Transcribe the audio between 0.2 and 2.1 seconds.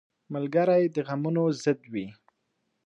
ملګری د غمونو ضد وي